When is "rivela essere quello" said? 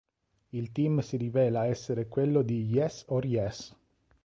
1.15-2.41